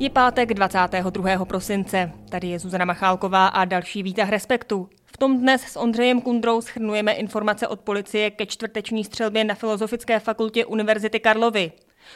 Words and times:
Je 0.00 0.10
pátek 0.10 0.54
22. 0.54 1.44
prosince. 1.44 2.12
Tady 2.28 2.48
je 2.48 2.58
Zuzana 2.58 2.84
Machálková 2.84 3.46
a 3.46 3.64
další 3.64 4.02
výtah 4.02 4.28
Respektu. 4.28 4.88
V 5.04 5.16
tom 5.16 5.40
dnes 5.40 5.62
s 5.62 5.76
Ondřejem 5.76 6.20
Kundrou 6.20 6.60
schrnujeme 6.60 7.12
informace 7.12 7.68
od 7.68 7.80
policie 7.80 8.30
ke 8.30 8.46
čtvrteční 8.46 9.04
střelbě 9.04 9.44
na 9.44 9.54
Filozofické 9.54 10.20
fakultě 10.20 10.64
Univerzity 10.66 11.20
Karlovy. 11.20 11.72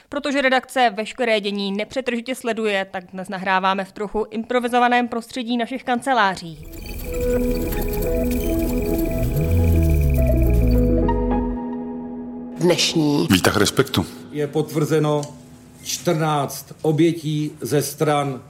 Protože 0.09 0.43
redakce 0.43 0.91
veškeré 0.95 1.41
dění 1.41 1.73
nepřetržitě 1.73 2.35
sleduje, 2.35 2.87
tak 2.91 3.05
dnes 3.13 3.29
nahráváme 3.29 3.85
v 3.85 3.93
trochu 3.93 4.27
improvizovaném 4.31 5.09
prostředí 5.09 5.57
našich 5.57 5.85
kanceláří. 5.85 6.67
Dnešní 12.57 13.27
Výtah 13.31 13.57
respektu. 13.57 14.07
je 14.33 14.47
potvrzeno 14.47 15.44
14 15.85 16.73
obětí 16.83 17.53
ze 17.61 17.83
stran 17.83 18.41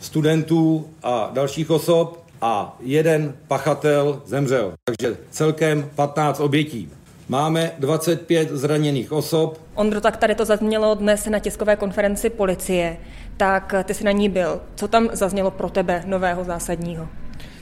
studentů 0.00 0.88
a 1.02 1.30
dalších 1.32 1.70
osob 1.70 2.24
a 2.40 2.76
jeden 2.80 3.34
pachatel 3.48 4.22
zemřel. 4.26 4.72
Takže 4.84 5.16
celkem 5.30 5.90
15 5.94 6.40
obětí. 6.40 6.88
Máme 7.28 7.72
25 7.78 8.50
zraněných 8.50 9.12
osob, 9.12 9.58
Ondro, 9.74 10.00
tak 10.00 10.16
tady 10.16 10.34
to 10.34 10.44
zaznělo 10.44 10.94
dnes 10.94 11.26
na 11.26 11.38
tiskové 11.38 11.76
konferenci 11.76 12.30
policie. 12.30 12.96
Tak 13.36 13.74
ty 13.84 13.94
jsi 13.94 14.04
na 14.04 14.12
ní 14.12 14.28
byl. 14.28 14.60
Co 14.74 14.88
tam 14.88 15.08
zaznělo 15.12 15.50
pro 15.50 15.70
tebe 15.70 16.02
nového 16.06 16.44
zásadního? 16.44 17.08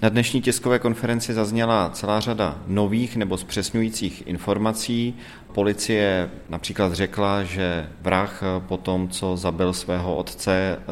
Na 0.03 0.09
dnešní 0.09 0.43
tiskové 0.43 0.79
konferenci 0.79 1.35
zazněla 1.35 1.91
celá 1.91 2.21
řada 2.21 2.59
nových 2.67 3.17
nebo 3.17 3.37
zpřesňujících 3.37 4.27
informací. 4.27 5.15
Policie 5.53 6.31
například 6.49 6.93
řekla, 6.93 7.43
že 7.43 7.89
vrah 8.01 8.43
po 8.69 8.77
tom, 8.77 9.09
co 9.09 9.37
zabil 9.37 9.73
svého 9.73 10.17
otce 10.17 10.79
eh, 10.79 10.85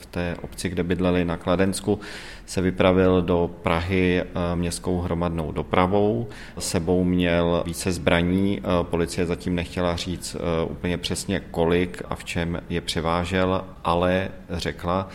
v 0.00 0.06
té 0.06 0.36
obci, 0.42 0.68
kde 0.68 0.82
bydleli 0.82 1.24
na 1.24 1.36
Kladensku, 1.36 2.00
se 2.46 2.60
vypravil 2.60 3.22
do 3.22 3.50
Prahy 3.62 4.22
eh, 4.22 4.56
městskou 4.56 5.00
hromadnou 5.00 5.52
dopravou. 5.52 6.28
Sebou 6.58 7.04
měl 7.04 7.62
více 7.66 7.92
zbraní. 7.92 8.60
Eh, 8.60 8.62
Policie 8.82 9.26
zatím 9.26 9.54
nechtěla 9.54 9.96
říct 9.96 10.36
úplně 10.70 10.98
přesně 10.98 11.40
kolik 11.40 12.02
a 12.08 12.14
v 12.14 12.24
čem 12.24 12.62
je 12.68 12.80
převážel, 12.80 13.64
ale 13.84 14.28
řekla, 14.50 15.08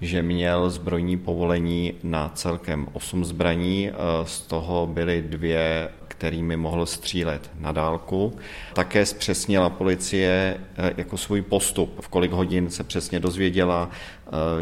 že 0.00 0.22
měl 0.22 0.70
zbrojní 0.70 1.16
povolení 1.16 1.92
na 2.02 2.30
celkem 2.34 2.86
8 2.92 3.24
zbraní, 3.24 3.90
z 4.24 4.40
toho 4.40 4.86
byly 4.86 5.22
dvě, 5.22 5.88
kterými 6.08 6.56
mohl 6.56 6.86
střílet 6.86 7.50
na 7.60 7.72
dálku. 7.72 8.32
Také 8.74 9.06
zpřesnila 9.06 9.70
policie 9.70 10.56
jako 10.96 11.16
svůj 11.16 11.42
postup, 11.42 12.00
v 12.00 12.08
kolik 12.08 12.32
hodin 12.32 12.70
se 12.70 12.84
přesně 12.84 13.20
dozvěděla, 13.20 13.90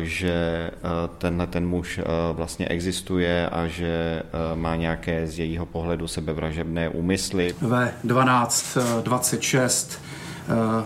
že 0.02 0.70
tenhle 1.18 1.46
ten 1.46 1.66
muž 1.66 2.00
vlastně 2.32 2.68
existuje 2.68 3.48
a 3.48 3.66
že 3.66 4.22
má 4.54 4.76
nějaké 4.76 5.26
z 5.26 5.38
jejího 5.38 5.66
pohledu 5.66 6.08
sebevražebné 6.08 6.88
úmysly. 6.88 7.54
Ve 7.60 7.94
12.26 8.06 9.98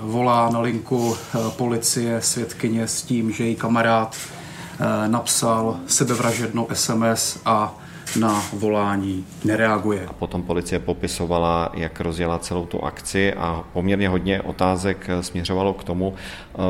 volá 0.00 0.50
na 0.50 0.60
linku 0.60 1.16
policie 1.56 2.20
svědkyně 2.22 2.88
s 2.88 3.02
tím, 3.02 3.32
že 3.32 3.44
její 3.44 3.56
kamarád 3.56 4.16
napsal 5.06 5.76
sebevražednou 5.86 6.68
SMS 6.72 7.40
a 7.44 7.74
na 8.20 8.42
volání 8.52 9.26
nereaguje. 9.44 10.06
A 10.06 10.12
potom 10.12 10.42
policie 10.42 10.78
popisovala, 10.78 11.70
jak 11.74 12.00
rozjela 12.00 12.38
celou 12.38 12.66
tu 12.66 12.84
akci 12.84 13.34
a 13.34 13.64
poměrně 13.72 14.08
hodně 14.08 14.42
otázek 14.42 15.06
směřovalo 15.20 15.74
k 15.74 15.84
tomu, 15.84 16.14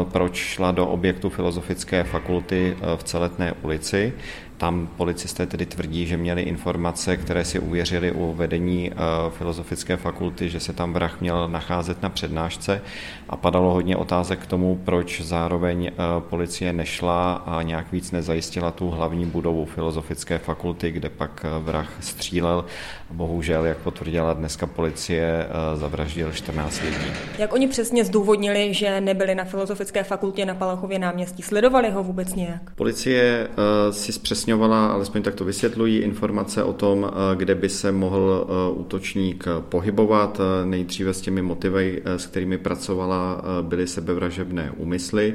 proč 0.04 0.36
šla 0.36 0.72
do 0.72 0.86
objektu 0.86 1.30
Filozofické 1.30 2.04
fakulty 2.04 2.76
v 2.96 3.04
Celetné 3.04 3.52
ulici. 3.62 4.12
Tam 4.58 4.88
policisté 4.96 5.46
tedy 5.46 5.66
tvrdí, 5.66 6.06
že 6.06 6.16
měli 6.16 6.42
informace, 6.42 7.16
které 7.16 7.44
si 7.44 7.58
uvěřili 7.58 8.12
u 8.12 8.32
vedení 8.32 8.90
Filozofické 9.30 9.96
fakulty, 9.96 10.50
že 10.50 10.60
se 10.60 10.72
tam 10.72 10.92
vrah 10.92 11.20
měl 11.20 11.48
nacházet 11.48 12.02
na 12.02 12.08
přednášce 12.08 12.82
a 13.28 13.36
padalo 13.36 13.72
hodně 13.72 13.96
otázek 13.96 14.38
k 14.38 14.46
tomu, 14.46 14.80
proč 14.84 15.20
zároveň 15.20 15.90
policie 16.18 16.72
nešla 16.72 17.32
a 17.32 17.62
nějak 17.62 17.92
víc 17.92 18.10
nezajistila 18.10 18.70
tu 18.70 18.90
hlavní 18.90 19.26
budovu 19.26 19.64
Filozofické 19.64 20.38
fakulty, 20.38 20.90
kde 20.90 21.08
pak 21.08 21.46
vrah 21.58 21.92
střílel. 22.00 22.64
Bohužel, 23.10 23.64
jak 23.64 23.78
potvrdila 23.78 24.32
dneska 24.32 24.66
policie, 24.66 25.46
zavraždil 25.74 26.32
14 26.32 26.82
lidí. 26.82 27.12
Jak 27.38 27.52
oni 27.52 27.68
přesně 27.68 28.04
zdůvodnili, 28.04 28.74
že 28.74 29.00
nebyli 29.00 29.34
na 29.34 29.44
Filozofické 29.44 30.04
fakultě 30.04 30.46
na 30.46 30.54
Palachově 30.54 30.98
náměstí? 30.98 31.42
Sledovali 31.42 31.90
ho 31.90 32.02
vůbec 32.02 32.34
nějak? 32.34 32.70
Policie 32.74 33.48
si 33.90 34.12
zpřesně 34.12 34.47
upřesňovala, 34.48 34.86
alespoň 34.86 35.22
tak 35.22 35.34
to 35.34 35.44
vysvětlují, 35.44 35.98
informace 35.98 36.64
o 36.64 36.72
tom, 36.72 37.10
kde 37.34 37.54
by 37.54 37.68
se 37.68 37.92
mohl 37.92 38.46
útočník 38.76 39.44
pohybovat. 39.68 40.40
Nejdříve 40.64 41.14
s 41.14 41.20
těmi 41.20 41.42
motivy, 41.42 42.02
s 42.04 42.26
kterými 42.26 42.58
pracovala, 42.58 43.42
byly 43.62 43.86
sebevražebné 43.86 44.72
úmysly 44.76 45.34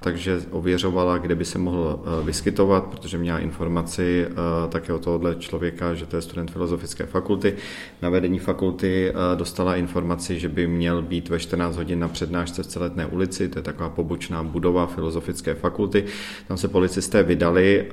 takže 0.00 0.42
ověřovala, 0.50 1.18
kde 1.18 1.34
by 1.34 1.44
se 1.44 1.58
mohl 1.58 2.02
vyskytovat, 2.24 2.84
protože 2.84 3.18
měla 3.18 3.38
informaci 3.38 4.26
také 4.68 4.92
o 4.92 4.98
tohohle 4.98 5.34
člověka, 5.34 5.94
že 5.94 6.06
to 6.06 6.16
je 6.16 6.22
student 6.22 6.50
Filozofické 6.50 7.06
fakulty. 7.06 7.54
Na 8.02 8.10
vedení 8.10 8.38
fakulty 8.38 9.12
dostala 9.34 9.76
informaci, 9.76 10.38
že 10.40 10.48
by 10.48 10.66
měl 10.66 11.02
být 11.02 11.28
ve 11.28 11.38
14 11.38 11.76
hodin 11.76 11.98
na 11.98 12.08
přednášce 12.08 12.62
v 12.62 12.66
Celetné 12.66 13.06
ulici, 13.06 13.48
to 13.48 13.58
je 13.58 13.62
taková 13.62 13.88
pobočná 13.88 14.42
budova 14.42 14.86
Filozofické 14.86 15.54
fakulty. 15.54 16.04
Tam 16.48 16.56
se 16.56 16.68
policisté 16.68 17.22
vydali, 17.22 17.86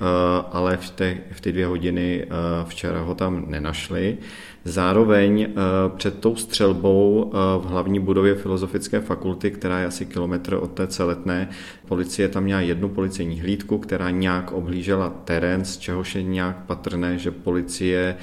ale 0.52 0.78
v, 0.78 0.90
te, 0.90 1.18
v 1.32 1.42
ty 1.42 1.52
dvě 1.52 1.66
hodiny 1.66 2.28
včera 2.68 3.02
ho 3.02 3.16
tam 3.16 3.46
nenašli. 3.48 4.18
Zároveň 4.66 5.48
před 5.96 6.20
tou 6.20 6.36
střelbou 6.36 7.32
v 7.60 7.66
hlavní 7.66 8.00
budově 8.00 8.36
Filozofické 8.36 9.00
fakulty, 9.00 9.52
která 9.52 9.80
je 9.80 9.86
asi 9.86 10.06
kilometr 10.06 10.54
od 10.54 10.72
té 10.72 10.88
celetné, 10.88 11.50
policie 11.88 12.28
tam 12.30 12.44
měla 12.44 12.62
jednu 12.62 12.90
policejní 12.90 13.42
hlídku, 13.42 13.78
která 13.78 14.10
nějak 14.10 14.52
obhlížela 14.52 15.10
terén, 15.10 15.66
z 15.66 15.78
čehož 15.78 16.16
je 16.16 16.24
nějak 16.24 16.66
patrné, 16.66 17.18
že 17.18 17.32
policie 17.32 18.16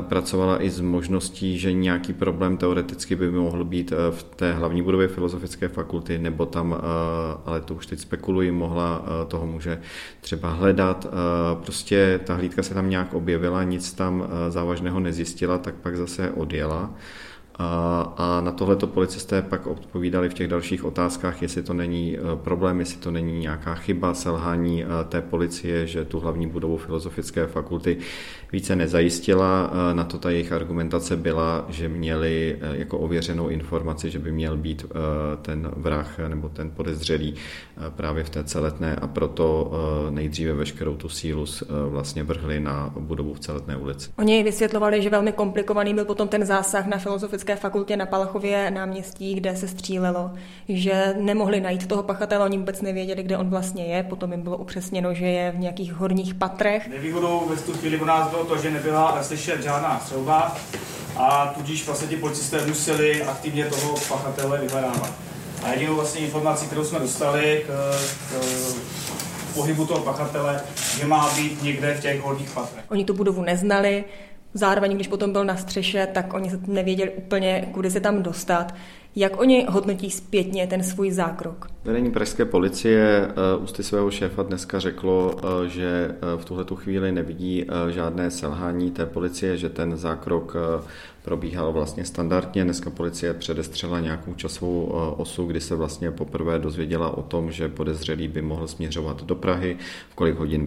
pracovala 0.00 0.62
i 0.62 0.70
s 0.70 0.80
možností, 0.80 1.58
že 1.58 1.72
nějaký 1.72 2.12
problém 2.12 2.56
teoreticky 2.56 3.16
by 3.16 3.30
mohl 3.30 3.64
být 3.64 3.92
v 4.10 4.22
té 4.22 4.52
hlavní 4.52 4.82
budově 4.82 5.08
Filozofické 5.08 5.68
fakulty, 5.68 6.18
nebo 6.18 6.46
tam, 6.46 6.76
ale 7.46 7.60
to 7.60 7.74
už 7.74 7.86
teď 7.86 7.98
spekuluji, 7.98 8.52
mohla 8.52 9.04
toho 9.28 9.46
muže 9.46 9.80
třeba 10.20 10.50
hledat. 10.50 11.06
Prostě 11.62 12.20
ta 12.24 12.34
hlídka 12.34 12.62
se 12.62 12.74
tam 12.74 12.90
nějak 12.90 13.14
objevila, 13.14 13.64
nic 13.64 13.92
tam 13.92 14.28
závažného 14.48 15.00
nezjistila, 15.00 15.58
tak 15.58 15.74
pak 15.74 15.96
zase 15.96 16.30
odjela. 16.30 16.90
A 17.58 18.40
na 18.44 18.52
tohleto 18.52 18.86
policisté 18.86 19.42
pak 19.42 19.66
odpovídali 19.66 20.28
v 20.28 20.34
těch 20.34 20.48
dalších 20.48 20.84
otázkách, 20.84 21.42
jestli 21.42 21.62
to 21.62 21.74
není 21.74 22.16
problém, 22.34 22.80
jestli 22.80 23.00
to 23.00 23.10
není 23.10 23.38
nějaká 23.38 23.74
chyba, 23.74 24.14
selhání 24.14 24.84
té 25.08 25.20
policie, 25.20 25.86
že 25.86 26.04
tu 26.04 26.20
hlavní 26.20 26.46
budovu 26.46 26.76
Filozofické 26.76 27.46
fakulty 27.46 27.96
více 28.52 28.76
nezajistila. 28.76 29.70
Na 29.92 30.04
to 30.04 30.18
ta 30.18 30.30
jejich 30.30 30.52
argumentace 30.52 31.16
byla, 31.16 31.64
že 31.68 31.88
měli 31.88 32.58
jako 32.72 32.98
ověřenou 32.98 33.48
informaci, 33.48 34.10
že 34.10 34.18
by 34.18 34.32
měl 34.32 34.56
být 34.56 34.86
ten 35.42 35.70
vrah 35.76 36.18
nebo 36.28 36.48
ten 36.48 36.70
podezřelý 36.70 37.34
právě 37.96 38.24
v 38.24 38.30
té 38.30 38.44
celetné 38.44 38.96
a 38.96 39.06
proto 39.06 39.72
nejdříve 40.10 40.52
veškerou 40.52 40.96
tu 40.96 41.08
sílu 41.08 41.44
vlastně 41.88 42.22
vrhli 42.22 42.60
na 42.60 42.94
budovu 42.98 43.34
v 43.34 43.40
celetné 43.40 43.76
ulici. 43.76 44.10
Oni 44.18 44.42
vysvětlovali, 44.42 45.02
že 45.02 45.10
velmi 45.10 45.32
komplikovaný 45.32 45.94
byl 45.94 46.04
potom 46.04 46.28
ten 46.28 46.44
zásah 46.44 46.86
na 46.86 46.98
Filozofické 46.98 47.43
Filozofické 47.44 47.68
fakultě 47.68 47.96
na 47.96 48.06
Palachově 48.06 48.70
náměstí, 48.70 49.34
kde 49.34 49.56
se 49.56 49.68
střílelo, 49.68 50.30
že 50.68 51.14
nemohli 51.20 51.60
najít 51.60 51.86
toho 51.86 52.02
pachatele, 52.02 52.44
oni 52.44 52.58
vůbec 52.58 52.80
nevěděli, 52.80 53.22
kde 53.22 53.38
on 53.38 53.50
vlastně 53.50 53.84
je, 53.84 54.02
potom 54.02 54.32
jim 54.32 54.42
bylo 54.42 54.56
upřesněno, 54.56 55.14
že 55.14 55.26
je 55.26 55.50
v 55.50 55.58
nějakých 55.58 55.92
horních 55.92 56.34
patrech. 56.34 56.88
Nevýhodou 56.88 57.46
ve 57.48 57.56
tu 57.56 57.72
chvíli 57.72 58.00
u 58.00 58.04
nás 58.04 58.30
bylo 58.30 58.44
to, 58.44 58.58
že 58.58 58.70
nebyla 58.70 59.22
slyšet 59.22 59.62
žádná 59.62 60.00
střelba 60.00 60.56
a 61.16 61.54
tudíž 61.56 61.86
vlastně 61.86 62.08
ti 62.08 62.16
policisté 62.16 62.66
museli 62.66 63.22
aktivně 63.22 63.64
toho 63.64 63.94
pachatele 64.08 64.58
vyhledávat. 64.60 65.12
A 65.62 65.70
jedinou 65.70 65.94
vlastně 65.94 66.20
informací, 66.20 66.66
kterou 66.66 66.84
jsme 66.84 66.98
dostali 66.98 67.64
k, 67.66 67.70
k 68.30 69.54
pohybu 69.54 69.86
toho 69.86 70.00
pachatele, 70.00 70.60
že 71.00 71.06
má 71.06 71.34
být 71.36 71.62
někde 71.62 71.94
v 71.94 72.00
těch 72.00 72.20
horních 72.20 72.50
patrech. 72.50 72.84
Oni 72.90 73.04
tu 73.04 73.14
budovu 73.14 73.42
neznali, 73.42 74.04
Zároveň, 74.54 74.94
když 74.94 75.08
potom 75.08 75.32
byl 75.32 75.44
na 75.44 75.56
střeše, 75.56 76.06
tak 76.06 76.34
oni 76.34 76.50
nevěděli 76.66 77.10
úplně, 77.10 77.68
kudy 77.72 77.90
se 77.90 78.00
tam 78.00 78.22
dostat. 78.22 78.74
Jak 79.16 79.40
oni 79.40 79.66
hodnotí 79.70 80.10
zpětně 80.10 80.66
ten 80.66 80.82
svůj 80.82 81.10
zákrok? 81.10 81.66
Vedení 81.84 82.10
pražské 82.10 82.44
policie 82.44 83.28
ústy 83.58 83.82
svého 83.82 84.10
šéfa 84.10 84.42
dneska 84.42 84.78
řeklo, 84.78 85.36
že 85.66 86.14
v 86.36 86.44
tuhle 86.44 86.64
chvíli 86.74 87.12
nevidí 87.12 87.66
žádné 87.90 88.30
selhání 88.30 88.90
té 88.90 89.06
policie, 89.06 89.56
že 89.56 89.68
ten 89.68 89.96
zákrok 89.96 90.56
probíhal 91.22 91.72
vlastně 91.72 92.04
standardně. 92.04 92.64
Dneska 92.64 92.90
policie 92.90 93.34
předestřela 93.34 94.00
nějakou 94.00 94.34
časovou 94.34 94.84
osu, 95.16 95.46
kdy 95.46 95.60
se 95.60 95.74
vlastně 95.74 96.10
poprvé 96.10 96.58
dozvěděla 96.58 97.18
o 97.18 97.22
tom, 97.22 97.52
že 97.52 97.68
podezřelý 97.68 98.28
by 98.28 98.42
mohl 98.42 98.68
směřovat 98.68 99.22
do 99.22 99.34
Prahy, 99.34 99.76
v 100.10 100.14
kolik 100.14 100.36
hodin 100.36 100.66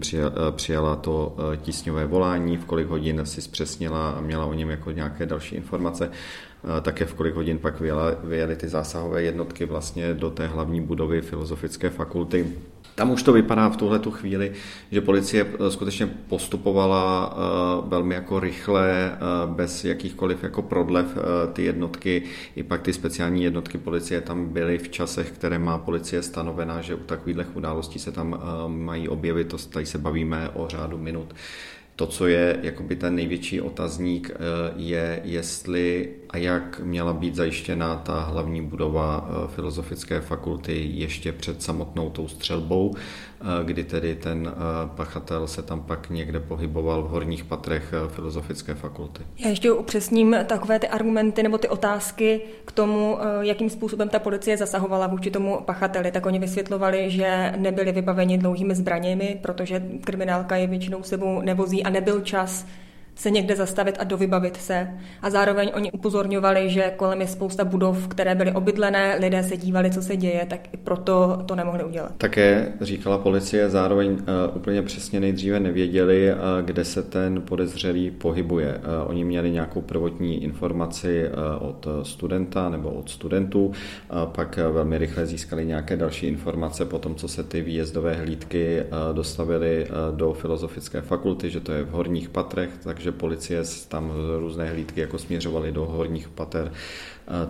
přijala 0.51 0.95
to 0.95 1.35
tísňové 1.61 2.05
volání, 2.05 2.57
v 2.57 2.65
kolik 2.65 2.88
hodin 2.88 3.21
si 3.23 3.41
zpřesnila 3.41 4.09
a 4.09 4.21
měla 4.21 4.45
o 4.45 4.53
něm 4.53 4.69
jako 4.69 4.91
nějaké 4.91 5.25
další 5.25 5.55
informace 5.55 6.11
také 6.81 7.06
v 7.06 7.13
kolik 7.13 7.36
hodin 7.36 7.59
pak 7.59 7.81
vyjeli 8.24 8.56
ty 8.56 8.68
zásahové 8.68 9.24
jednotky 9.24 9.65
vlastně 9.65 10.13
do 10.13 10.30
té 10.30 10.48
hlavní 10.48 10.81
budovy 10.81 11.21
Filozofické 11.21 11.89
fakulty. 11.89 12.54
Tam 12.98 13.12
už 13.12 13.24
to 13.24 13.33
vypadá 13.33 13.69
v 13.69 13.77
tuhle 13.77 14.00
tu 14.00 14.12
chvíli, 14.12 14.51
že 14.92 15.01
policie 15.01 15.45
eh, 15.54 15.71
skutečně 15.71 16.07
postupovala 16.07 17.33
eh, 17.33 17.89
velmi 17.89 18.15
jako 18.15 18.39
rychle, 18.39 19.12
eh, 19.12 19.18
bez 19.45 19.86
jakýchkoliv 19.86 20.44
jako 20.44 20.62
prodlev 20.62 21.06
ty 21.54 21.63
jednotky. 21.63 22.24
I 22.56 22.63
pak 22.63 22.81
ty 22.81 22.94
speciální 22.94 23.44
jednotky 23.44 23.77
policie 23.77 24.21
tam 24.21 24.50
byly 24.50 24.77
v 24.77 24.89
časech, 24.89 25.31
které 25.31 25.59
má 25.59 25.77
policie 25.77 26.24
stanovená, 26.24 26.81
že 26.81 26.95
u 26.95 27.04
takových 27.04 27.56
událostí 27.56 28.00
se 28.00 28.12
tam 28.12 28.42
mají 28.68 29.09
objevit. 29.09 29.48
To 29.48 29.57
tady 29.57 29.86
se 29.86 29.98
bavíme 29.98 30.50
o 30.50 30.68
řádu 30.68 30.98
minut. 30.98 31.36
To, 31.95 32.07
co 32.07 32.27
je 32.27 32.59
jakoby 32.62 32.95
ten 32.95 33.15
největší 33.15 33.62
otazník, 33.62 34.31
je, 34.75 35.21
jestli 35.24 36.09
a 36.29 36.38
jak 36.38 36.79
měla 36.79 37.13
být 37.13 37.35
zajištěna 37.35 37.95
ta 37.95 38.19
hlavní 38.19 38.62
budova 38.62 39.29
eh, 39.29 39.47
Filozofické 39.47 40.21
fakulty 40.21 40.89
ještě 40.94 41.31
před 41.31 41.63
samotnou 41.63 42.09
tou 42.09 42.27
střelbou, 42.27 42.95
eh, 42.95 43.44
kdy 43.63 43.83
tedy 43.83 44.15
ten 44.15 44.51
eh, 44.53 44.89
pachatel 44.95 45.47
se 45.47 45.62
tam 45.62 45.81
pak 45.81 46.09
někde 46.09 46.39
pohyboval 46.39 47.03
v 47.03 47.09
horních 47.09 47.44
patrech 47.44 47.94
Filozofické 48.07 48.75
fakulty. 48.75 49.24
Já 49.39 49.50
ještě 49.50 49.71
upřesním 49.71 50.35
takové 50.45 50.79
ty 50.79 50.88
argumenty 50.88 51.44
nebo 51.44 51.57
ty 51.57 51.68
otázky 51.68 52.41
k 52.65 52.71
tomu, 52.71 53.18
jakým 53.41 53.69
způsobem 53.69 54.09
ta 54.09 54.19
policie 54.19 54.57
zasahovala 54.57 55.07
vůči 55.07 55.31
tomu 55.31 55.62
pachateli. 55.65 56.12
Tak 56.12 56.25
oni 56.25 56.39
vysvětlovali, 56.39 57.12
že 57.12 57.53
nebyli 57.57 57.91
vybaveni 57.91 58.38
dlouhými 58.38 58.75
zbraněmi, 58.75 59.39
protože 59.41 59.83
kriminálka 60.03 60.56
je 60.56 60.68
většinou 60.68 61.03
sebou 61.03 61.41
nevozí 61.41 61.83
a 61.83 61.89
nebyl 61.89 62.21
čas 62.21 62.65
se 63.18 63.31
někde 63.31 63.56
zastavit 63.56 63.96
a 64.00 64.04
dovybavit 64.04 64.58
se. 64.58 64.88
A 65.22 65.30
zároveň 65.30 65.72
oni 65.75 65.92
upozorňovali, 65.92 66.69
že 66.69 66.94
kolem 66.98 67.22
je 67.22 67.28
spousta 67.28 67.66
budov, 67.66 68.08
které 68.08 68.36
byly 68.36 68.52
obydlené, 68.52 69.18
lidé 69.19 69.44
se 69.44 69.58
dívali, 69.58 69.92
co 69.92 70.02
se 70.02 70.18
děje, 70.18 70.46
tak 70.50 70.60
i 70.74 70.78
proto 70.78 71.44
to 71.46 71.56
nemohli 71.56 71.84
udělat. 71.84 72.12
Také 72.18 72.74
říkala 72.81 73.18
policie, 73.18 73.69
zároveň 73.69 74.12
uh, 74.12 74.18
úplně 74.54 74.81
přesně 74.81 75.19
nejdříve 75.19 75.60
nevěděli, 75.60 76.34
uh, 76.34 76.40
kde 76.66 76.86
se 76.86 77.04
ten 77.04 77.42
podezřelý 77.42 78.12
pohybuje. 78.12 78.78
Uh, 78.78 79.10
oni 79.10 79.24
měli 79.24 79.52
nějakou 79.52 79.81
prvotní 79.81 80.44
informaci 80.44 81.30
od 81.60 81.88
studenta 82.04 82.69
nebo 82.69 82.90
od 82.90 83.10
studentů, 83.10 83.72
pak 84.25 84.58
velmi 84.58 84.98
rychle 84.98 85.25
získali 85.25 85.66
nějaké 85.66 85.98
další 85.98 86.28
informace 86.28 86.86
po 86.86 87.00
tom, 87.00 87.16
co 87.16 87.28
se 87.28 87.44
ty 87.44 87.62
výjezdové 87.62 88.14
hlídky 88.14 88.84
dostavily 89.14 89.88
do 90.16 90.34
filozofické 90.34 91.02
fakulty, 91.02 91.50
že 91.50 91.60
to 91.60 91.72
je 91.72 91.84
v 91.84 91.90
horních 91.90 92.30
patrech, 92.30 92.69
takže 92.84 93.06
že 93.07 93.12
policie 93.12 93.63
tam 93.88 94.12
různé 94.39 94.69
hlídky 94.69 95.01
jako 95.01 95.18
směřovaly 95.18 95.71
do 95.71 95.86
horních 95.86 96.30
pater 96.30 96.71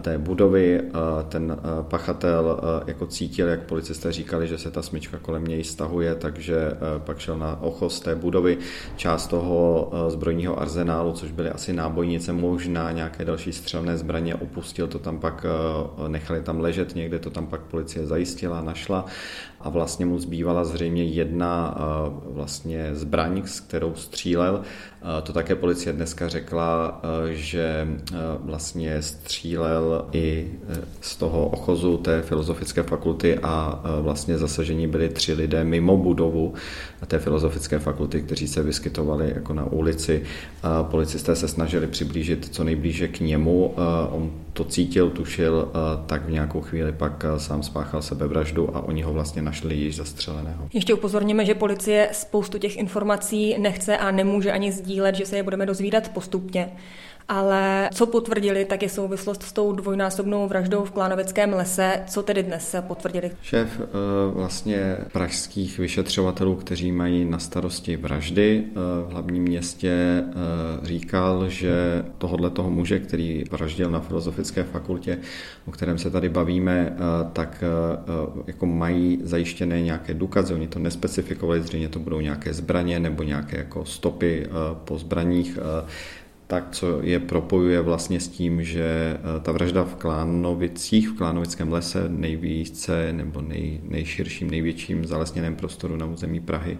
té 0.01 0.17
budovy. 0.17 0.81
Eh, 0.81 0.91
ten 1.29 1.57
eh, 1.57 1.83
pachatel 1.83 2.59
jako 2.87 3.05
cítil, 3.07 3.47
jak 3.47 3.61
policisté 3.63 4.11
říkali, 4.11 4.47
že 4.47 4.57
se 4.57 4.71
ta 4.71 4.81
smyčka 4.81 5.17
kolem 5.17 5.45
něj 5.45 5.63
stahuje, 5.63 6.15
takže 6.15 6.71
pak 6.97 7.19
šel 7.19 7.37
na 7.37 7.61
ochos 7.61 7.99
té 7.99 8.15
budovy. 8.15 8.57
Část 8.95 9.27
toho 9.27 9.91
zbrojního 10.07 10.61
arzenálu, 10.61 11.13
což 11.13 11.31
byly 11.31 11.49
asi 11.49 11.73
nábojnice, 11.73 12.33
možná 12.33 12.91
nějaké 12.91 13.25
další 13.25 13.53
střelné 13.53 13.97
zbraně, 13.97 14.35
opustil 14.35 14.87
to 14.87 14.99
tam 14.99 15.19
pak, 15.19 15.45
nechali 16.07 16.41
tam 16.41 16.59
ležet, 16.59 16.95
někde 16.95 17.19
to 17.19 17.29
tam 17.29 17.47
pak 17.47 17.61
policie 17.61 18.05
zajistila, 18.05 18.61
našla 18.61 19.05
a 19.59 19.69
vlastně 19.69 20.05
mu 20.05 20.19
zbývala 20.19 20.63
zřejmě 20.63 21.03
jedna 21.03 21.77
vlastně 22.25 22.89
zbraň, 22.95 23.41
s 23.45 23.59
kterou 23.59 23.95
střílel. 23.95 24.61
To 25.23 25.33
také 25.33 25.55
policie 25.55 25.93
dneska 25.93 26.29
řekla, 26.29 27.01
že 27.29 27.87
vlastně 28.39 29.01
střílel 29.01 29.66
střelel 29.67 30.05
i 30.11 30.47
e, 30.69 30.75
z 31.01 31.15
toho 31.15 31.47
ochozu 31.47 31.97
té 31.97 32.21
filozofické 32.21 32.83
fakulty 32.83 33.39
a 33.39 33.81
e, 33.99 34.01
vlastně 34.01 34.37
zasažení 34.37 34.87
byli 34.87 35.09
tři 35.09 35.33
lidé 35.33 35.63
mimo 35.63 35.97
budovu 35.97 36.53
té 37.07 37.19
filozofické 37.19 37.79
fakulty, 37.79 38.21
kteří 38.21 38.47
se 38.47 38.63
vyskytovali 38.63 39.31
jako 39.35 39.53
na 39.53 39.65
ulici. 39.65 40.23
Policisté 40.81 41.35
se 41.35 41.47
snažili 41.47 41.87
přiblížit 41.87 42.49
co 42.51 42.63
nejblíže 42.63 43.07
k 43.07 43.19
němu. 43.19 43.73
On 44.11 44.31
to 44.53 44.63
cítil, 44.63 45.09
tušil, 45.09 45.71
tak 46.05 46.25
v 46.25 46.31
nějakou 46.31 46.61
chvíli 46.61 46.91
pak 46.91 47.25
sám 47.37 47.63
spáchal 47.63 48.01
sebevraždu 48.01 48.75
a 48.75 48.79
oni 48.79 49.01
ho 49.01 49.13
vlastně 49.13 49.41
našli 49.41 49.75
již 49.75 49.95
zastřeleného. 49.95 50.67
Ještě 50.73 50.93
upozorněme, 50.93 51.45
že 51.45 51.55
policie 51.55 52.09
spoustu 52.11 52.57
těch 52.57 52.77
informací 52.77 53.55
nechce 53.59 53.97
a 53.97 54.11
nemůže 54.11 54.51
ani 54.51 54.71
sdílet, 54.71 55.15
že 55.15 55.25
se 55.25 55.35
je 55.35 55.43
budeme 55.43 55.65
dozvídat 55.65 56.09
postupně 56.09 56.69
ale 57.29 57.89
co 57.93 58.05
potvrdili, 58.05 58.65
tak 58.65 58.83
je 58.83 58.89
souvislost 58.89 59.43
s 59.43 59.53
tou 59.53 59.71
dvojnásobnou 59.71 60.47
vraždou 60.47 60.85
v 60.85 60.91
Klánovickém 60.91 61.53
lese. 61.53 62.03
Co 62.07 62.23
tedy 62.23 62.43
dnes 62.43 62.75
potvrdili? 62.87 63.31
Šéf 63.41 63.81
eh, 63.81 63.85
vlastně 64.33 64.97
pražských 65.11 65.77
vyšetřovatelů, 65.77 66.55
kteří 66.55 66.91
mají 66.91 67.25
na 67.25 67.39
starosti 67.39 67.97
vraždy 67.97 68.63
eh, 68.65 68.73
v 69.07 69.11
hlavním 69.11 69.43
městě, 69.43 69.91
eh, 69.91 70.33
říkal, 70.83 71.49
že 71.49 72.05
tohodle 72.17 72.49
toho 72.49 72.69
muže, 72.69 72.99
který 72.99 73.43
vraždil 73.51 73.89
na 73.91 73.99
Filozofické 73.99 74.63
fakultě, 74.63 75.17
o 75.65 75.71
kterém 75.71 75.97
se 75.97 76.09
tady 76.09 76.29
bavíme, 76.29 76.97
tak 77.33 77.63
jako 78.47 78.65
mají 78.65 79.19
zajištěné 79.23 79.81
nějaké 79.81 80.13
důkazy, 80.13 80.53
oni 80.53 80.67
to 80.67 80.79
nespecifikovali, 80.79 81.61
zřejmě 81.61 81.89
to 81.89 81.99
budou 81.99 82.19
nějaké 82.19 82.53
zbraně 82.53 82.99
nebo 82.99 83.23
nějaké 83.23 83.57
jako 83.57 83.85
stopy 83.85 84.47
po 84.85 84.97
zbraních, 84.97 85.59
tak 86.47 86.67
co 86.71 86.99
je 87.01 87.19
propojuje 87.19 87.81
vlastně 87.81 88.19
s 88.19 88.27
tím, 88.27 88.63
že 88.63 88.83
eh, 88.83 89.39
ta 89.39 89.51
vražda 89.51 89.83
v 89.83 89.95
Klánovicích, 89.95 91.09
v 91.09 91.17
Klánovickém 91.17 91.71
lese, 91.73 92.09
nejvíce 92.09 93.13
nebo 93.13 93.41
nej, 93.41 93.79
nejširším, 93.83 94.49
největším 94.49 95.05
zalesněném 95.05 95.55
prostoru 95.55 95.95
na 95.95 96.05
území 96.05 96.39
Prahy, 96.39 96.77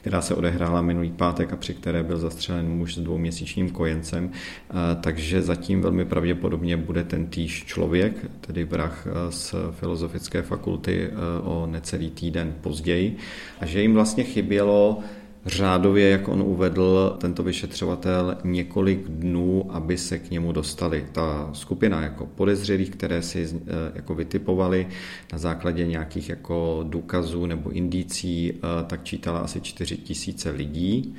která 0.00 0.22
se 0.22 0.34
odehrála 0.34 0.82
minulý 0.82 1.10
pátek 1.10 1.52
a 1.52 1.56
při 1.56 1.74
které 1.74 2.02
byl 2.02 2.18
zastřelen 2.18 2.68
muž 2.68 2.94
s 2.94 2.98
dvouměsíčním 2.98 3.70
kojencem, 3.70 4.30
eh, 4.32 4.74
takže 5.00 5.42
zatím 5.42 5.80
velmi 5.80 6.04
pravděpodobně 6.04 6.76
bude 6.76 7.04
ten 7.04 7.26
týž 7.26 7.64
člověk, 7.64 8.30
tedy 8.40 8.64
vrah 8.64 9.06
eh, 9.06 9.32
z 9.32 9.54
Filozofické 9.70 10.42
fakulty 10.42 11.10
o 11.42 11.66
necelý 11.66 12.10
týden 12.10 12.54
později. 12.60 13.16
A 13.60 13.66
že 13.66 13.82
jim 13.82 13.94
vlastně 13.94 14.24
chybělo 14.24 15.02
řádově, 15.46 16.10
jak 16.10 16.28
on 16.28 16.42
uvedl, 16.42 17.16
tento 17.20 17.42
vyšetřovatel 17.42 18.36
několik 18.44 19.08
dnů, 19.08 19.66
aby 19.70 19.98
se 19.98 20.18
k 20.18 20.30
němu 20.30 20.52
dostali. 20.52 21.06
Ta 21.12 21.50
skupina 21.52 22.02
jako 22.02 22.26
podezřelých, 22.26 22.90
které 22.90 23.22
si 23.22 23.48
eh, 23.54 23.70
jako 23.94 24.14
vytipovali 24.14 24.86
na 25.32 25.38
základě 25.38 25.86
nějakých 25.86 26.28
jako 26.28 26.84
důkazů 26.88 27.46
nebo 27.46 27.70
indicí, 27.70 28.52
eh, 28.52 28.84
tak 28.86 29.04
čítala 29.04 29.40
asi 29.40 29.60
4 29.60 29.96
tisíce 29.96 30.50
lidí 30.50 31.14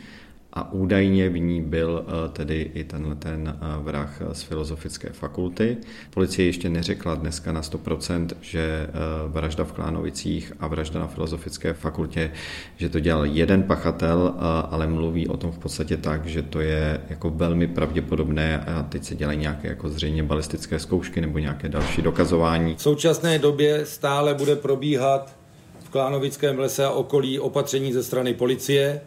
a 0.56 0.72
údajně 0.72 1.30
v 1.30 1.40
ní 1.40 1.62
byl 1.62 2.06
eh, 2.08 2.30
tedy 2.30 2.72
i 2.74 2.84
tenhle 2.84 3.16
ten 3.16 3.58
eh, 3.62 3.84
vrah 3.84 4.22
z 4.32 4.42
filozofické 4.42 5.10
fakulty. 5.10 5.78
Policie 6.10 6.46
ještě 6.46 6.70
neřekla 6.70 7.16
dneska 7.16 7.52
na 7.52 7.62
100%, 7.62 8.28
že 8.42 8.60
eh, 8.60 8.92
vražda 9.28 9.64
v 9.64 9.72
Klánovicích 9.72 10.54
a 10.60 10.68
vražda 10.68 11.00
na 11.00 11.08
filozofické 11.08 11.74
fakultě, 11.74 12.32
že 12.78 12.90
to 12.90 13.00
dělal 13.00 13.26
jeden 13.26 13.64
pachatel, 13.64 14.36
ale 14.70 14.88
mluví 14.88 15.28
o 15.28 15.38
tom 15.38 15.52
v 15.52 15.58
podstatě 15.58 15.98
tak, 15.98 16.26
že 16.26 16.42
to 16.42 16.62
je 16.62 17.02
jako 17.10 17.30
velmi 17.30 17.68
pravděpodobné 17.68 18.60
a 18.60 18.84
teď 18.84 19.04
se 19.04 19.16
dělají 19.16 19.40
nějaké 19.40 19.68
jako 19.68 19.90
zřejmě 19.90 20.24
balistické 20.24 20.80
zkoušky 20.80 21.22
nebo 21.22 21.40
nějaké 21.40 21.70
další 21.70 22.02
dokazování. 22.02 22.76
V 22.76 22.82
současné 22.82 23.40
době 23.40 23.86
stále 23.86 24.34
bude 24.34 24.56
probíhat 24.56 25.36
v 25.84 25.90
Klánovickém 25.90 26.60
lese 26.60 26.86
a 26.86 26.92
okolí 26.92 27.40
opatření 27.40 27.94
ze 27.94 28.04
strany 28.04 28.34
policie, 28.34 29.02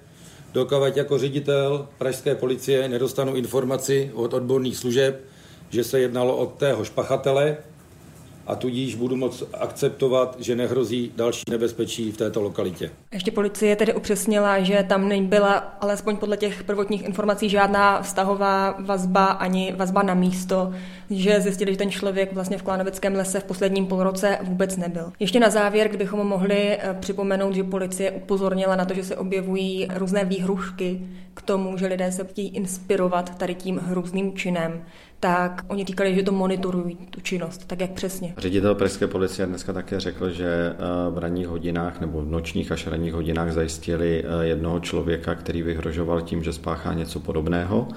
Dokavať 0.52 0.96
jako 0.96 1.18
ředitel 1.18 1.88
pražské 1.98 2.34
policie 2.34 2.88
nedostanu 2.88 3.34
informaci 3.34 4.10
od 4.14 4.34
odborných 4.34 4.76
služeb, 4.76 5.24
že 5.70 5.84
se 5.84 6.00
jednalo 6.00 6.36
od 6.36 6.54
téhož 6.54 6.90
pachatele 6.90 7.56
a 8.48 8.54
tudíž 8.54 8.94
budu 8.94 9.16
moct 9.16 9.44
akceptovat, 9.54 10.36
že 10.40 10.56
nehrozí 10.56 11.12
další 11.16 11.42
nebezpečí 11.50 12.12
v 12.12 12.16
této 12.16 12.42
lokalitě. 12.42 12.90
Ještě 13.12 13.30
policie 13.30 13.76
tedy 13.76 13.94
upřesnila, 13.94 14.60
že 14.60 14.84
tam 14.88 15.08
nebyla 15.08 15.54
alespoň 15.80 16.16
podle 16.16 16.36
těch 16.36 16.62
prvotních 16.62 17.04
informací 17.04 17.48
žádná 17.48 18.02
vztahová 18.02 18.76
vazba 18.78 19.24
ani 19.24 19.74
vazba 19.76 20.02
na 20.02 20.14
místo, 20.14 20.72
že 21.10 21.40
zjistili, 21.40 21.72
že 21.72 21.78
ten 21.78 21.90
člověk 21.90 22.32
vlastně 22.32 22.58
v 22.58 22.62
Klánovickém 22.62 23.14
lese 23.14 23.40
v 23.40 23.44
posledním 23.44 23.86
půlroce 23.86 24.38
vůbec 24.42 24.76
nebyl. 24.76 25.12
Ještě 25.20 25.40
na 25.40 25.50
závěr, 25.50 25.88
kdybychom 25.88 26.26
mohli 26.26 26.78
eh, 26.78 26.96
připomenout, 27.00 27.54
že 27.54 27.64
policie 27.64 28.10
upozornila 28.10 28.76
na 28.76 28.84
to, 28.84 28.94
že 28.94 29.04
se 29.04 29.16
objevují 29.16 29.88
různé 29.94 30.24
výhrušky 30.24 31.00
k 31.38 31.42
tomu, 31.42 31.76
že 31.76 31.86
lidé 31.86 32.12
se 32.12 32.24
chtějí 32.24 32.48
inspirovat 32.48 33.38
tady 33.38 33.54
tím 33.54 33.78
hrůzným 33.78 34.36
činem 34.36 34.82
tak 35.20 35.64
oni 35.68 35.84
říkali, 35.84 36.14
že 36.14 36.22
to 36.22 36.32
monitorují, 36.32 36.96
tu 37.10 37.20
činnost, 37.20 37.64
tak 37.66 37.80
jak 37.80 37.90
přesně. 37.90 38.34
Ředitel 38.38 38.74
Pražské 38.74 39.06
policie 39.06 39.46
dneska 39.46 39.72
také 39.72 40.00
řekl, 40.00 40.30
že 40.30 40.46
eh, 40.46 40.76
v 41.10 41.18
ranních 41.18 41.48
hodinách 41.48 42.00
nebo 42.00 42.20
v 42.20 42.30
nočních 42.30 42.72
až 42.72 42.86
ranních 42.86 43.12
hodinách 43.12 43.52
zajistili 43.52 44.24
eh, 44.24 44.46
jednoho 44.46 44.80
člověka, 44.80 45.34
který 45.34 45.62
vyhrožoval 45.62 46.20
tím, 46.20 46.42
že 46.42 46.52
spáchá 46.52 46.94
něco 46.94 47.20
podobného 47.20 47.88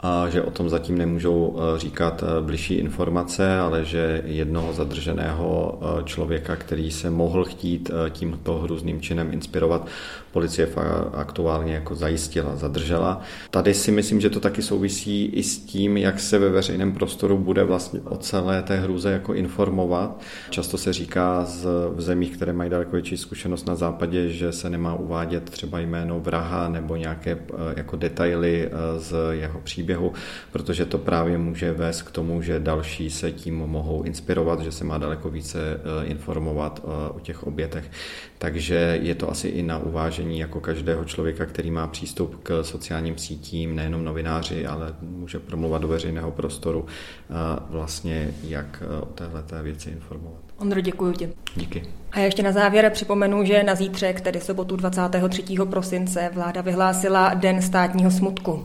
a 0.00 0.28
že 0.28 0.42
o 0.42 0.50
tom 0.50 0.68
zatím 0.68 0.98
nemůžou 0.98 1.56
eh, 1.56 1.78
říkat 1.78 2.22
eh, 2.22 2.42
bližší 2.42 2.74
informace, 2.74 3.58
ale 3.58 3.84
že 3.84 4.22
jednoho 4.26 4.72
zadrženého 4.72 5.78
eh, 5.80 6.04
člověka, 6.04 6.56
který 6.56 6.90
se 6.90 7.10
mohl 7.10 7.44
chtít 7.44 7.90
tímto 8.10 8.58
hrůzným 8.58 9.00
činem 9.00 9.32
inspirovat, 9.32 9.86
policie 10.32 10.68
aktuálně 11.12 11.74
jako 11.74 11.94
zajistila, 11.94 12.56
zadržela. 12.56 13.20
Tady 13.50 13.74
si 13.74 13.92
myslím, 13.92 14.20
že 14.20 14.30
to 14.30 14.40
taky 14.40 14.62
souvisí 14.62 15.24
i 15.26 15.42
s 15.42 15.58
tím, 15.58 15.96
jak 15.96 16.20
se 16.20 16.38
ve 16.38 16.48
veřejném 16.48 16.92
prostoru 16.92 17.38
bude 17.38 17.64
vlastně 17.64 18.00
o 18.00 18.16
celé 18.16 18.62
té 18.62 18.76
hrůze 18.76 19.12
jako 19.12 19.34
informovat. 19.34 20.20
Často 20.50 20.78
se 20.78 20.92
říká 20.92 21.44
z, 21.44 21.66
v 21.94 22.00
zemích, 22.00 22.36
které 22.36 22.52
mají 22.52 22.70
daleko 22.70 22.90
větší 22.90 23.16
zkušenost 23.16 23.66
na 23.66 23.74
západě, 23.74 24.28
že 24.28 24.52
se 24.52 24.70
nemá 24.70 24.94
uvádět 24.94 25.50
třeba 25.50 25.80
jméno 25.80 26.20
vraha 26.20 26.68
nebo 26.68 26.96
nějaké 26.96 27.38
jako 27.76 27.96
detaily 27.96 28.70
z 28.96 29.14
jeho 29.30 29.60
příběhu 29.60 29.85
příběhu, 29.86 30.12
protože 30.52 30.84
to 30.86 30.98
právě 30.98 31.38
může 31.38 31.72
vést 31.72 32.02
k 32.02 32.10
tomu, 32.10 32.42
že 32.42 32.60
další 32.60 33.10
se 33.10 33.32
tím 33.32 33.56
mohou 33.56 34.02
inspirovat, 34.02 34.60
že 34.60 34.72
se 34.72 34.84
má 34.84 34.98
daleko 34.98 35.30
více 35.30 35.58
eh, 35.60 36.06
informovat 36.06 36.82
eh, 36.84 37.10
o 37.10 37.20
těch 37.20 37.42
obětech. 37.42 37.90
Takže 38.38 38.98
je 39.02 39.14
to 39.14 39.30
asi 39.30 39.48
i 39.48 39.62
na 39.62 39.78
uvážení 39.78 40.38
jako 40.38 40.60
každého 40.60 41.04
člověka, 41.04 41.46
který 41.46 41.70
má 41.70 41.86
přístup 41.86 42.42
k 42.42 42.64
sociálním 42.64 43.18
sítím, 43.18 43.76
nejenom 43.76 44.04
novináři, 44.04 44.66
ale 44.66 44.94
může 45.00 45.38
promluvat 45.38 45.82
do 45.82 45.88
veřejného 45.88 46.30
prostoru, 46.30 46.86
eh, 46.86 47.34
vlastně 47.70 48.34
jak 48.42 48.82
o 49.00 49.06
téhle 49.06 49.44
věci 49.62 49.90
informovat. 49.90 50.46
Ondro, 50.58 50.80
děkuji 50.80 51.12
ti. 51.12 51.32
Díky. 51.56 51.82
A 52.12 52.18
ještě 52.20 52.42
na 52.42 52.52
závěr 52.52 52.90
připomenu, 52.90 53.44
že 53.44 53.62
na 53.62 53.74
zítřek, 53.74 54.20
tedy 54.20 54.40
sobotu 54.40 54.76
23. 54.76 55.64
prosince, 55.64 56.30
vláda 56.34 56.60
vyhlásila 56.60 57.34
Den 57.34 57.62
státního 57.62 58.10
smutku. 58.10 58.64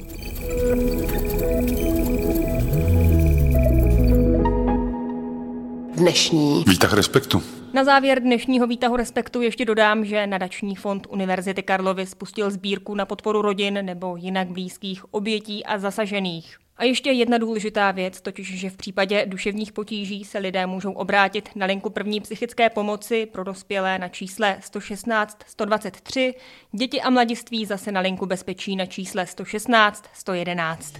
Dnešní 5.95 6.63
výtah 6.67 6.93
respektu. 6.93 7.43
Na 7.73 7.83
závěr 7.83 8.19
dnešního 8.19 8.67
výtahu 8.67 8.95
Respektu 8.95 9.41
ještě 9.41 9.65
dodám, 9.65 10.05
že 10.05 10.27
nadační 10.27 10.75
fond 10.75 11.07
Univerzity 11.09 11.63
Karlovy 11.63 12.05
spustil 12.05 12.51
sbírku 12.51 12.95
na 12.95 13.05
podporu 13.05 13.41
rodin 13.41 13.85
nebo 13.85 14.15
jinak 14.15 14.47
blízkých 14.47 15.13
obětí 15.13 15.65
a 15.65 15.77
zasažených. 15.77 16.57
A 16.81 16.83
ještě 16.83 17.11
jedna 17.11 17.37
důležitá 17.37 17.91
věc, 17.91 18.21
totiž, 18.21 18.59
že 18.59 18.69
v 18.69 18.77
případě 18.77 19.25
duševních 19.25 19.71
potíží 19.71 20.23
se 20.23 20.37
lidé 20.39 20.65
můžou 20.65 20.91
obrátit 20.91 21.49
na 21.55 21.65
linku 21.65 21.89
první 21.89 22.21
psychické 22.21 22.69
pomoci 22.69 23.25
pro 23.25 23.43
dospělé 23.43 23.99
na 23.99 24.07
čísle 24.07 24.57
116 24.61 25.39
123, 25.47 26.33
děti 26.71 27.01
a 27.01 27.09
mladiství 27.09 27.65
zase 27.65 27.91
na 27.91 28.01
linku 28.01 28.25
bezpečí 28.25 28.75
na 28.75 28.85
čísle 28.85 29.27
116 29.27 30.05
111. 30.13 30.93